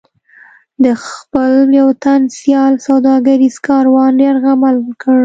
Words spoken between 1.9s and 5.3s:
تن سیال سوداګریز کاروان یرغمل کړ.